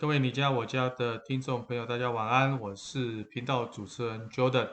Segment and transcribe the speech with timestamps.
[0.00, 4.70] 各位你家我家的听众朋友，大家晚安，我是频道主持人 Jordan。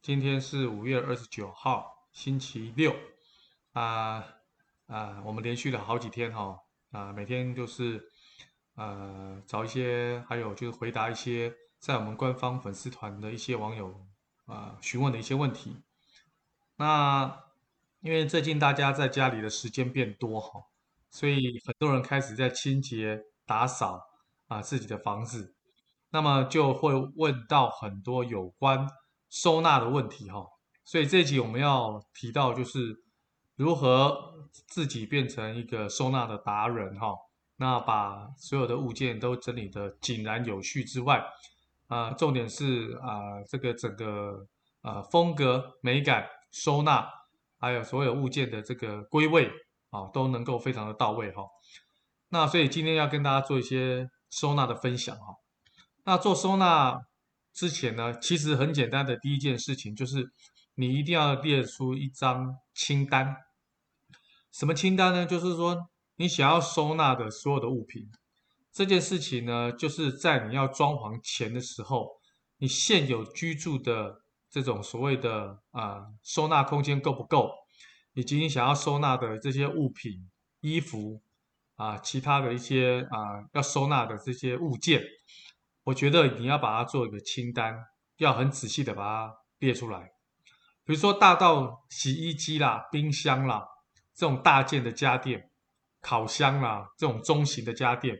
[0.00, 2.94] 今天是五月二十九号，星期六
[3.72, 4.24] 啊
[4.86, 6.60] 啊，我们连续了好几天哈
[6.92, 8.08] 啊，每天就是
[8.76, 14.06] 呃找一些，还有就是回答一些在我们官方粉丝团的一些网友
[14.46, 15.76] 啊询问的一些问题。
[16.76, 17.42] 那
[17.98, 20.60] 因为最近大家在家里的时间变多哈，
[21.10, 24.04] 所以很多人开始在清洁打扫。
[24.48, 25.54] 啊，自己的房子，
[26.10, 28.88] 那么就会问到很多有关
[29.28, 30.42] 收纳的问题哈，
[30.86, 32.96] 所以这一集我们要提到就是
[33.56, 37.14] 如何自己变成一个收纳的达人哈，
[37.56, 41.22] 那把所有的物件都整理得井然有序之外，
[41.88, 44.46] 啊，重点是啊这个整个
[44.80, 47.06] 啊风格美感收纳，
[47.58, 49.50] 还有所有物件的这个归位
[49.90, 51.42] 啊都能够非常的到位哈，
[52.30, 54.08] 那所以今天要跟大家做一些。
[54.30, 55.36] 收纳的分享哈，
[56.04, 57.00] 那做收纳
[57.52, 60.30] 之前呢，其实很简单的第一件事情就是，
[60.74, 63.36] 你一定要列出一张清单。
[64.52, 65.26] 什么清单呢？
[65.26, 68.10] 就是说你想要收纳的所有的物品，
[68.72, 72.20] 这件事情呢，就是在你要装潢前的时候，
[72.58, 74.20] 你现有居住的
[74.50, 77.50] 这种所谓的啊收纳空间够不够，
[78.12, 80.28] 以及你想要收纳的这些物品、
[80.60, 81.22] 衣服。
[81.78, 85.00] 啊，其他的一些啊要收纳的这些物件，
[85.84, 87.72] 我觉得你要把它做一个清单，
[88.16, 90.10] 要很仔细的把它列出来。
[90.84, 93.64] 比如说大到洗衣机啦、冰箱啦
[94.12, 95.48] 这种大件的家电，
[96.00, 98.18] 烤箱啦这种中型的家电，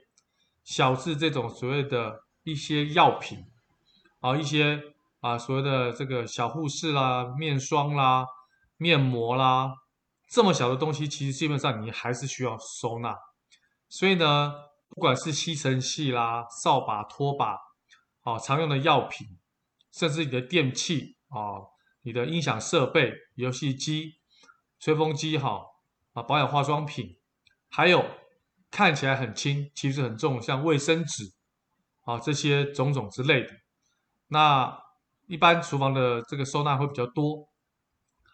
[0.62, 3.44] 小至这种所谓的一些药品，
[4.20, 4.80] 啊一些
[5.18, 8.24] 啊所谓的这个小护士啦、面霜啦、
[8.76, 9.72] 面膜啦，
[10.30, 13.16] 这么小的东西，其实基本上你还是需要收纳。
[13.88, 14.52] 所以呢，
[14.88, 17.56] 不管是吸尘器啦、扫把、拖把，
[18.22, 19.26] 啊，常用的药品，
[19.92, 21.56] 甚至你的电器啊，
[22.02, 24.12] 你的音响设备、游戏机、
[24.78, 25.62] 吹风机，哈，
[26.12, 27.18] 啊，保养化妆品，
[27.70, 28.04] 还有
[28.70, 31.24] 看起来很轻，其实很重，像卫生纸，
[32.02, 33.50] 啊，这些种种之类的。
[34.28, 34.78] 那
[35.26, 37.48] 一般厨房的这个收纳会比较多，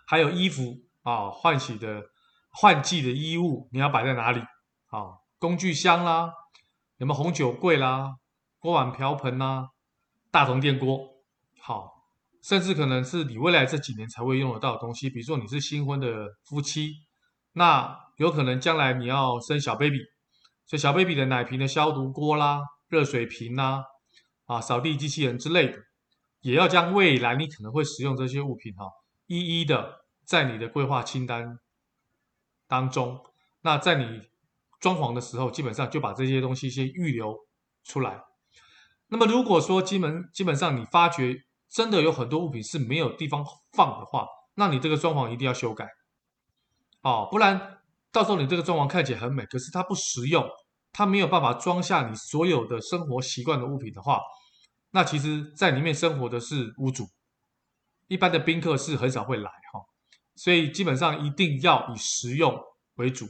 [0.07, 2.03] 还有衣服啊，换洗的、
[2.51, 4.41] 换季的衣物，你要摆在哪里？
[4.87, 5.23] 啊？
[5.39, 6.33] 工具箱啦，
[6.97, 8.15] 有没有红酒柜啦、
[8.59, 9.69] 锅碗瓢盆啦、
[10.31, 11.23] 大铜电锅，
[11.61, 12.07] 好，
[12.41, 16.93] 甚至可能是你未来这几年才会用得到的东西，比如说你是新婚的夫妻，
[17.53, 19.99] 那有可能将来你要生小 baby，
[20.65, 23.85] 所以小 baby 的奶瓶的消毒锅啦、热水瓶啦、
[24.47, 25.79] 啊扫地机器人之类的，
[26.41, 28.87] 也要将未来你可能会使用这些物品哈，
[29.27, 31.59] 一一的在你的规划清单
[32.67, 33.21] 当中，
[33.61, 34.23] 那在你。
[34.85, 37.35] 装潢的时候，基本上就把这些东西先预留
[37.85, 38.21] 出来。
[39.07, 41.35] 那么，如果说基本基本上你发觉
[41.71, 45.89] 真的有很多物品是没有地方放的话，那你这个装潢一定要修改
[47.01, 47.79] 哦，不然
[48.13, 50.47] 到时候你这个装潢看起来很美，可是它不实用，
[50.93, 54.21] 它没有办法装下你所有的生活习惯的物品的话，
[54.91, 57.09] 那其实在里面生活的是屋主，
[58.09, 59.81] 一般的宾客是很少会来哈，
[60.35, 62.61] 所以基本上一定要以实用
[62.97, 63.27] 为主。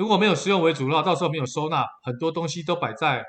[0.00, 3.22] 如果没有实用为主的话，到时候没有收纳，很多东西都摆在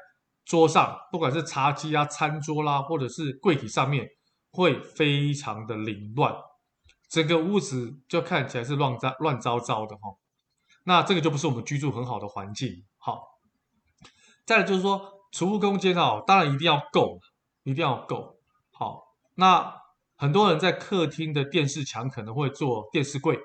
[0.45, 4.07] 桌上，不管是茶几啊、餐桌啦，或者是柜体上面，
[4.51, 6.33] 会非常的凌乱，
[7.09, 10.15] 整个屋子就看起来是乱糟乱糟糟的哈。
[10.85, 12.85] 那这个就不是我们居住很好的环境。
[12.97, 13.21] 好，
[14.45, 17.19] 再来就是说储物空间哦，当然一定要够，
[17.63, 18.37] 一定要够。
[18.71, 19.03] 好，
[19.35, 19.75] 那
[20.15, 23.37] 很多人在客厅的电视墙可能会做电视柜。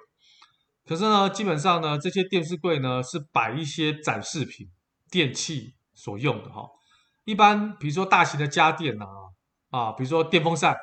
[0.87, 4.69] 可是呢，基本上呢，这些电视柜呢是摆一些展示品、
[5.11, 6.65] 电器所用的哈。
[7.25, 9.07] 一般比如说大型的家电啊，
[9.71, 10.77] 啊，比如说电风扇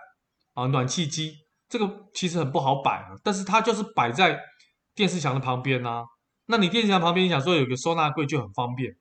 [0.55, 1.35] 啊、暖气机，
[1.69, 3.11] 这个其实很不好摆啊。
[3.23, 4.37] 但是它就是摆在
[4.93, 6.03] 电视墙的旁边啊。
[6.47, 8.93] 那你电视墙旁边，你想说有个收纳柜就很方便，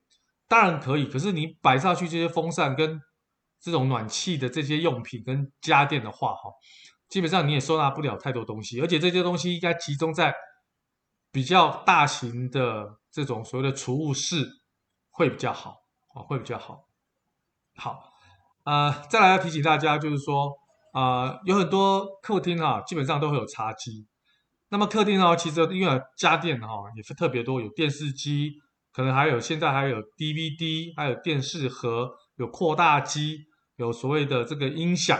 [0.47, 1.05] 当然可以。
[1.05, 2.97] 可是你摆上去这些风扇跟
[3.61, 6.49] 这种暖气的这些用品跟家电的话，哈，
[7.09, 10.33] 基本上你也收纳不了太多东西，而且这些东西应该集中在。
[11.33, 14.47] 比较大型的这种所谓的储物室
[15.09, 15.77] 会比较好
[16.13, 16.85] 啊，会比较好。
[17.75, 18.13] 好，
[18.63, 20.53] 啊、呃，再来要提醒大家，就是说，
[20.93, 24.07] 啊、有很多客厅啊，基本上都会有茶几。
[24.69, 28.51] 那么客厅呢，其实因为家电哈也是特别多，有电视机，
[28.91, 33.39] 可能还有现在还有 DVD，还有电视盒，有扩大机，
[33.77, 35.19] 有所谓的这个音响，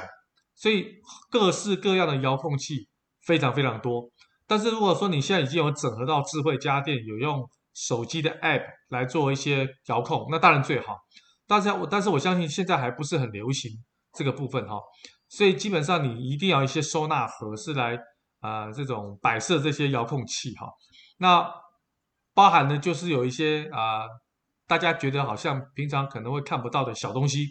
[0.53, 0.93] 所以
[1.31, 2.87] 各式各样的遥控器
[3.23, 4.11] 非常非常多。
[4.47, 10.97] 但是如果说你现在已经有整合到智慧家电，有用手机的 App 来做一些遥控，那当然最好。
[11.47, 13.71] 但是我但是我相信现在还不是很流行
[14.13, 14.79] 这个部分哈，
[15.29, 17.97] 所以基本上你一定要一些收纳盒是来
[18.39, 20.67] 啊、这种摆设这些遥控器哈。
[21.17, 21.49] 那
[22.33, 24.05] 包含的就是有一些啊、
[24.67, 27.47] 大家觉得好像平常可能会看不到的小东西。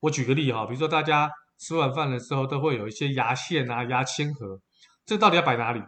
[0.00, 4.60] 我举个例哈，比如说大家吃完饭的时候都会有一些牙线啊、牙签盒，
[5.04, 5.82] 这到底要摆哪里？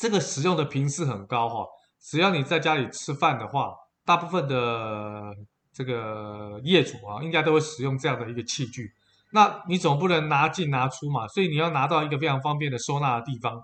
[0.00, 1.66] 这个使用的频次很高哈，
[2.00, 3.74] 只要你在家里吃饭的话，
[4.06, 5.30] 大部分的
[5.74, 8.90] 这个业主啊，应该都会使用这样的一个器具。
[9.32, 13.62] 那你总不能拿进拿出嘛，所以你要拿到一个非常方便的收纳的地方，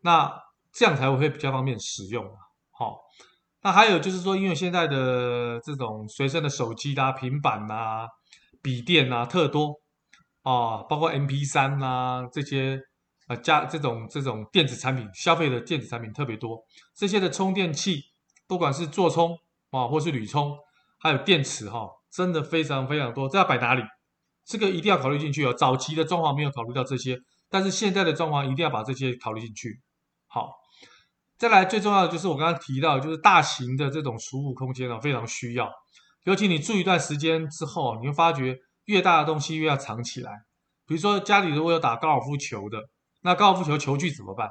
[0.00, 0.32] 那
[0.72, 2.24] 这样才会比较方便使用。
[2.70, 2.96] 好，
[3.60, 8.06] 那还有就是说，因为现在的这种随身的手机啦、平板呐、
[8.62, 9.74] 笔电呐特多
[10.42, 12.80] 啊，包括 M P 三呐这些。
[13.26, 16.64] 啊，加这种这种电子产品，消费的电子产品特别多。
[16.94, 18.00] 这些的充电器，
[18.46, 19.36] 不管是座充
[19.70, 20.56] 啊，或是铝充，
[20.98, 23.28] 还有电池哈，真的非常非常多。
[23.28, 23.82] 这要摆哪里？
[24.44, 25.52] 这个一定要考虑进去哦。
[25.52, 27.18] 早期的装潢没有考虑到这些，
[27.50, 29.80] 但是现在的装潢一定要把这些考虑进去。
[30.28, 30.52] 好，
[31.36, 35.68] 再来最重要的就是我刚刚提到，就是大型的这种储物空间呢，非常需要。
[36.22, 40.30] 尤其你住一段时间之后，你会发觉越大的东西越要藏起来。
[40.86, 42.78] 比如说家里如果有打高尔夫球的。
[43.26, 44.48] 那高尔夫球球具怎么办？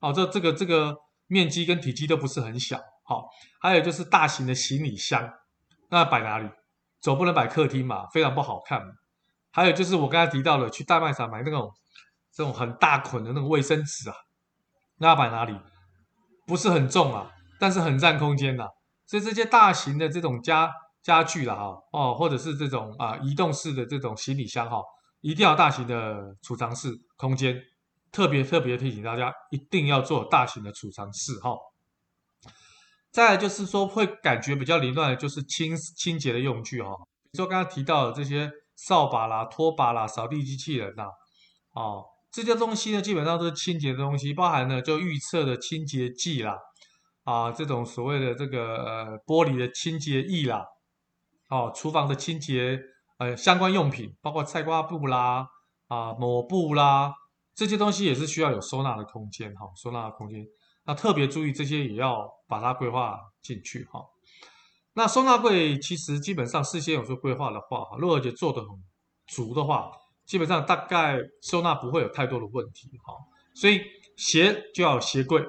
[0.00, 0.96] 哦，这这个这个
[1.26, 2.78] 面积跟体积都不是很小。
[3.02, 3.24] 好、哦，
[3.60, 5.28] 还有就是大型的行李箱，
[5.90, 6.48] 那摆哪里？
[7.00, 8.80] 总不能摆客厅嘛，非常不好看。
[9.50, 11.72] 还有就是我刚才提到的，去大卖场买那种
[12.32, 14.14] 这种很大捆的那种卫生纸啊，
[14.98, 15.58] 那摆哪里？
[16.46, 18.68] 不是很重啊，但是很占空间呐、啊。
[19.08, 20.72] 所以这些大型的这种家
[21.02, 24.84] 家具啦，哈，哦，或者是这种啊移动式的这种行李箱哈、哦，
[25.20, 27.60] 一定要大型的储藏室空间。
[28.14, 31.56] 特别特别提醒大家，一定要做大型的储藏室哈。
[33.10, 36.90] 再来就是说，会感觉比较凌乱的，就是清清洁的用具哈。
[37.24, 41.08] 比如说刚刚提到的这些扫把啦、拖把啦、扫地机器人呐，
[41.72, 46.56] 哦，这些东西呢，基本上都是清洁的东西，包含呢就预测的清洁剂啦，
[47.24, 50.64] 啊，这种所谓的这个呃玻璃的清洁液啦，
[51.50, 52.78] 哦，厨房的清洁
[53.18, 55.48] 呃相关用品，包括菜瓜布啦，
[55.88, 57.12] 啊抹布啦。
[57.54, 60.44] 这些东西也是需要有收纳的空间，哈，收纳的空间。
[60.86, 64.04] 那特别注意这些也要把它规划进去，哈。
[64.94, 68.68] 那收纳柜其实基本上事先有做规划的话，哈，如果而且做得很
[69.28, 69.92] 足的话，
[70.26, 73.14] 基本上大概收纳不会有太多的问题，哈。
[73.54, 73.80] 所以
[74.16, 75.42] 鞋就要鞋柜，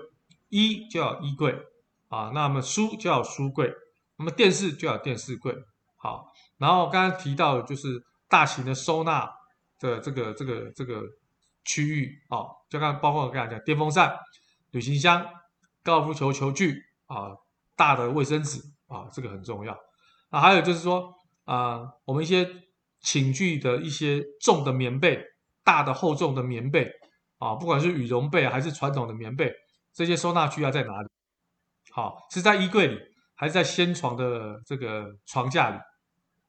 [0.50, 1.58] 衣就要衣柜，
[2.10, 3.74] 啊，那么书就要书柜，
[4.18, 5.54] 那么电视就要电视柜，
[5.98, 6.32] 好。
[6.58, 9.30] 然后刚刚提到的就是大型的收纳
[9.80, 11.02] 的这个这个这个。
[11.66, 14.16] 区域啊，就刚包括我刚才讲电风扇、
[14.72, 15.26] 旅行箱、
[15.84, 17.32] 高尔夫球球具啊，
[17.76, 19.76] 大的卫生纸啊，这个很重要。
[20.30, 21.12] 啊，还有就是说
[21.44, 22.48] 啊，我们一些
[23.02, 25.22] 寝具的一些重的棉被、
[25.64, 26.90] 大的厚重的棉被
[27.40, 29.52] 啊，不管是羽绒被还是传统的棉被，
[29.94, 31.08] 这些收纳区要在哪里？
[31.92, 33.00] 好，是在衣柜里，
[33.34, 35.80] 还是在掀床的这个床架里？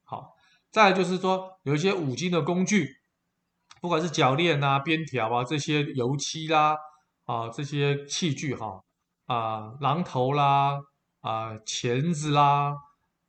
[0.04, 0.34] 好，
[0.70, 2.94] 再就是说有一些五金的工具。
[3.80, 6.76] 不管是铰链啊、边条啊、这些油漆啦、
[7.24, 8.80] 啊这些器具哈、
[9.26, 10.80] 啊榔头啦、
[11.20, 12.74] 啊钳子啦、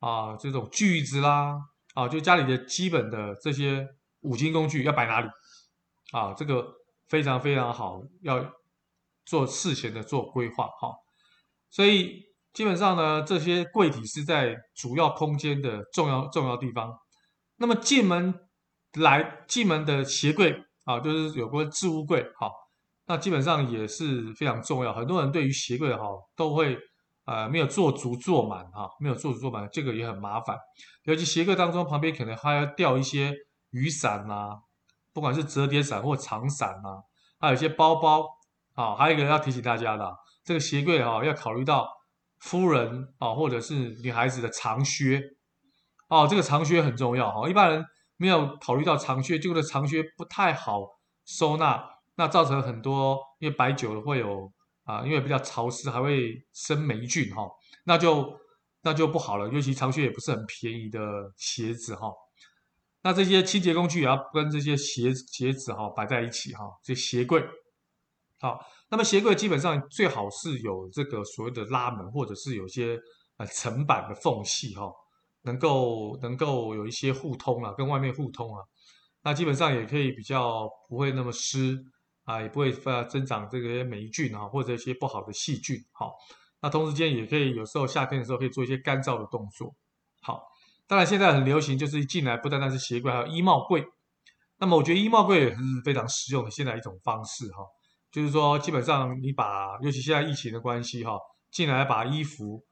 [0.00, 1.58] 啊这种锯子啦、
[1.94, 3.86] 啊就家里的基本的这些
[4.22, 5.28] 五金工具要摆哪里？
[6.12, 6.66] 啊，这个
[7.08, 8.44] 非常非常好，要
[9.26, 10.92] 做事前的做规划哈。
[11.70, 16.98] 所以基本上呢，这些柜体是在主要空间的重要重要地方。
[17.56, 18.47] 那么进门。
[18.98, 22.50] 来进门的鞋柜啊，就是有关置物柜，好，
[23.06, 24.92] 那基本上也是非常重要。
[24.92, 26.02] 很多人对于鞋柜哈
[26.34, 26.78] 都会
[27.26, 30.56] 呃没有做足做满哈，没有做足做满，这个也很麻烦。
[31.04, 33.34] 尤其鞋柜当中旁边可能还要吊一些
[33.70, 34.56] 雨伞啊，
[35.12, 37.04] 不管是折叠伞或长伞啊，
[37.38, 38.24] 还有一些包包
[38.74, 38.94] 啊。
[38.96, 40.10] 还有一个要提醒大家的，
[40.44, 41.86] 这个鞋柜哈要考虑到
[42.38, 45.22] 夫人啊或者是女孩子的长靴
[46.08, 47.84] 哦，这个长靴很重要哈，一般人。
[48.18, 50.86] 没有考虑到长靴，这个长靴不太好
[51.24, 51.82] 收纳，
[52.16, 54.52] 那造成很多，因为摆久了会有
[54.84, 57.48] 啊，因为比较潮湿，还会生霉菌哈，
[57.84, 58.36] 那就
[58.82, 59.48] 那就不好了。
[59.50, 61.00] 尤其长靴也不是很便宜的
[61.36, 62.12] 鞋子哈，
[63.02, 67.42] 那这些清洁工具也要跟这些鞋鞋子哈摆在一起哈，这鞋柜
[68.40, 68.58] 好，
[68.88, 72.98] 那么鞋柜基本上最好是有这个所谓的拉门，或者是有些
[73.36, 74.92] 呃层板的缝隙哈。
[75.48, 78.62] 能够能够有一些互通啊，跟外面互通啊，
[79.22, 81.76] 那基本上也可以比较不会那么湿
[82.24, 85.76] 啊，也不会发增长这个霉菌啊，或者一些不好的细菌。
[85.92, 86.12] 好，
[86.60, 89.74] 那同时间也可以有时候夏天的时候可以做一些干燥的动作。
[90.20, 90.42] 好，
[90.86, 93.82] 当然现在很流行，就是一进来不单单是鞋柜，还有衣帽柜。
[94.58, 97.64] 那么我觉得衣帽柜也是非常实用的现在一种方式哈，
[98.10, 101.16] 就是说基本上你把，尤其现在疫情的关系哈，
[101.50, 102.62] 进来把衣服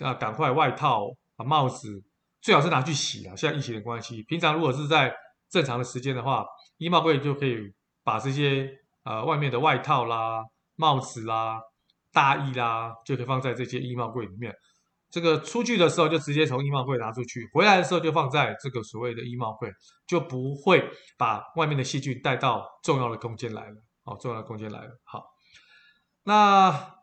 [0.00, 2.02] 啊赶快外套啊帽子
[2.44, 3.34] 最好是拿去洗啊。
[3.34, 5.16] 现在疫情的关系，平常如果是在
[5.48, 6.44] 正常的时间的话，
[6.76, 7.56] 衣帽柜就可以
[8.04, 8.70] 把这些
[9.04, 10.44] 呃外面的外套啦、
[10.76, 11.58] 帽子啦、
[12.12, 14.54] 大衣啦，就可以放在这些衣帽柜里面。
[15.10, 19.72] 这个出去的时候就直接从衣帽柜拿出去，回来的时候就放在这个所谓的衣帽柜，
[20.06, 20.84] 就不会
[21.16, 23.76] 把外面的细菌带到重要的空间来了。
[24.02, 24.90] 哦，重要的空间来了。
[25.04, 25.24] 好，
[26.24, 26.93] 那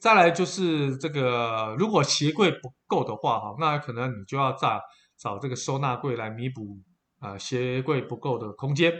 [0.00, 4.80] 再来就是这个，如果鞋柜不够的话，哈，那可能你就要再
[5.18, 6.78] 找这个收纳柜来弥补
[7.18, 8.94] 啊、呃、鞋柜不够的空间。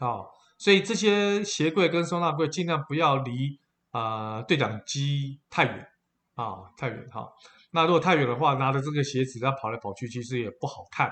[0.00, 3.60] 好，所以这些鞋柜跟收纳柜尽量不要离
[3.92, 5.88] 啊、呃、对讲机太远
[6.34, 7.28] 啊，太远哈。
[7.70, 11.08] 那如果太远的话，拿着这个鞋子要跑来跑去，其实也不好看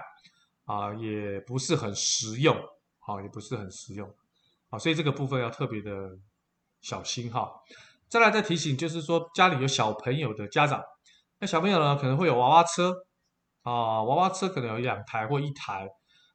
[0.65, 2.57] 啊，也不是很实用，
[3.07, 4.13] 啊，也不是很实用，
[4.71, 6.19] 啊，所以这个部分要特别的
[6.81, 7.49] 小心哈。
[8.11, 10.81] 再来再提醒，就是说家里有小朋友的家长，
[11.41, 12.93] 那小朋友呢可能会有娃娃车，
[13.63, 15.87] 啊，娃娃车可能有两台或一台，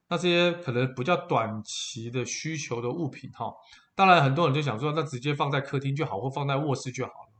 [0.09, 3.51] 那这些可能比较短期的需求的物品哈，
[3.95, 7.33] 当然很多人就想说，那直接放在客厅就好，或放在卧室就好了。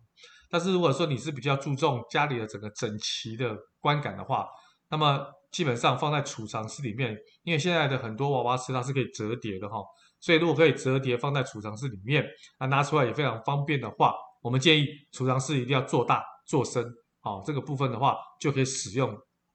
[0.50, 4.48] 但是如果说你是比较注重家里的整个整齐的观感的话，
[4.90, 9.78] 那么基本上放在储藏室里面，因为现在的很多娃娃车它是可以折叠的哈，
[10.24, 12.24] 所以如果可以折叠放在储藏室里面，
[12.58, 16.82] 那拿出来也非常方便的话，我们建议储藏室一定要做大做深，
[17.20, 19.14] 好，这个部分的话就可以使用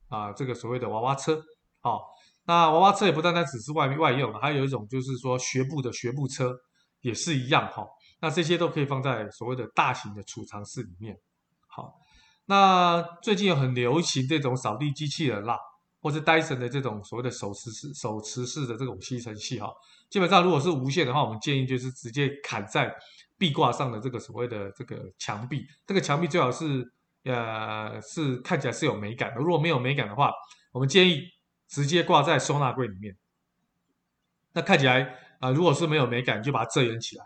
[0.09, 1.43] 啊这个所谓的娃娃车，
[1.81, 2.03] 好，
[2.45, 6.55] 那娃娃车也不单单只是外外用，还有一种就是说学步的学步车
[7.01, 7.87] 也是一样哈。
[8.21, 11.17] 那这些都可以放在所谓的大型的储藏室里面。
[11.67, 11.95] 好，
[12.45, 15.57] 那最近有很流行这种扫地机器人啦，
[16.09, 19.71] 或是戴森的这种所谓的手持式、手持式的这种吸尘器哈。
[20.09, 22.91] 基本上如果是无线的话，我们建议就是直接砍在
[23.37, 25.67] 壁挂上的这个所谓的这个墙壁。
[25.87, 26.83] 这个墙壁最好是
[27.25, 29.37] 呃是看起来是有美感的。
[29.37, 30.33] 如果没有美感的话，
[30.73, 31.25] 我们建议
[31.69, 33.15] 直接挂在收纳柜里面。
[34.55, 37.25] 那看起来啊、如果是没有美感，就把它遮掩起来。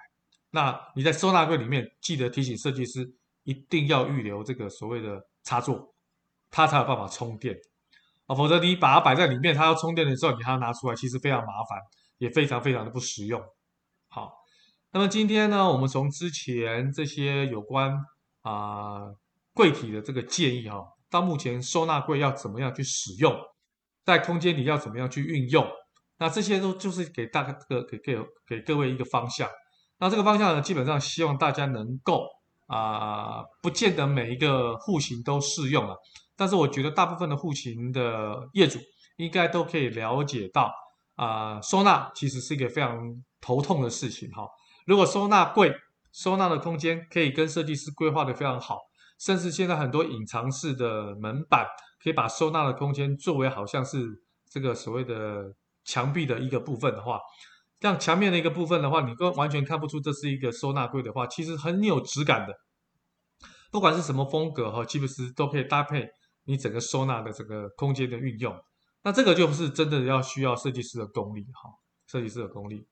[0.50, 3.08] 那你在收纳柜里面，记得提醒设计师
[3.44, 5.94] 一定要预留这个所谓的插座，
[6.50, 7.56] 它才有办法充电
[8.34, 11.78] 否则你把它摆在里面，它要充电的时候，你还要拿出来，其实非常麻烦，
[12.18, 13.40] 也非常非常的不实用。
[14.08, 14.32] 好，
[14.92, 17.92] 那么今天呢，我们从之前这些有关
[18.42, 19.16] 啊、呃、
[19.52, 23.34] 柜体的这个建议哈，到目前收纳柜要怎么样去使用，
[24.04, 25.66] 在空间里要怎么样去运用，
[26.18, 29.48] 那这些都就是给大家个给给给各位一个方向。
[29.98, 32.26] 那这个方向呢，基本上希望大家能够
[32.68, 35.94] 啊、不见得每一个户型都适用了，
[36.42, 38.80] 但是我觉得大部分的户型的业主
[39.14, 40.74] 应该都可以了解到
[41.14, 42.98] 啊、收纳其实是一个非常
[43.40, 44.44] 头痛的事情哈。
[44.84, 45.72] 如果收纳柜
[46.10, 48.80] 收纳的空间可以跟设计师规划的非常好，
[49.20, 51.64] 甚至现在很多隐藏式的门板
[52.02, 54.20] 可以把收纳的空间作为好像是
[54.50, 57.20] 这个所谓的墙壁的一个部分的话。
[57.80, 62.52] 像墙面的一个部分的话，你都完全看不出这是一个收纳柜的话，其实很有质感的。
[63.70, 66.08] 不管是什么风格哈，其实都可以搭配
[66.44, 68.54] 你整个收纳的这个空间的运用。
[69.02, 71.70] 那这个就不是真的要需要设计师的功力哈，
[72.06, 72.86] 设计师的功力。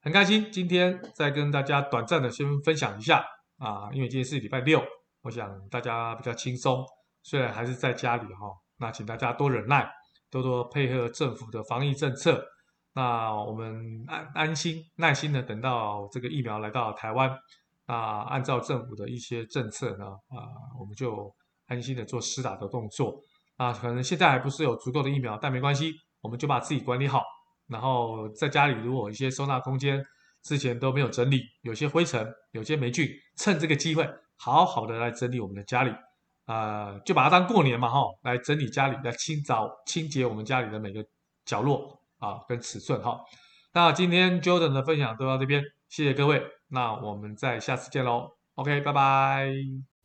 [0.00, 3.24] 很开心今天再跟大家短暂的先分享一下
[3.58, 4.82] 啊，因为今天是礼拜六，
[5.22, 6.84] 我想大家比较轻松，
[7.22, 9.88] 虽然还是在家里哈，那请大家多忍耐，
[10.30, 12.44] 多多配合政府的防疫政策。
[12.92, 17.30] 那我们安安心耐心的等到这个疫苗来到台湾，
[17.86, 20.38] 啊，按照政府的一些政策呢，啊，
[20.78, 21.34] 我们就
[21.66, 23.20] 安心的做施打的动作。
[23.56, 27.22] 啊，可能现在还不是有足够的疫苗，但没关系，我们就把自己管理好。
[27.68, 30.04] 然后在家里如果一些收纳空间
[30.42, 35.92] 之前都没有整理，有些灰尘，有些霉菌，趁这个机会好好的来整理我们的家里，
[36.44, 41.04] 啊，就把它当过年嘛，哈，来整理家里，来清扫清洁我们家里的每个
[41.44, 42.00] 角落。
[42.18, 43.20] 啊，跟尺寸哈，
[43.74, 49.95] 那今天 Jordan 的分享都到这边，谢谢各位，那我们再下次见喽，OK，拜拜。